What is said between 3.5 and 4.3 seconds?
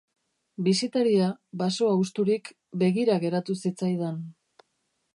zitzaidan.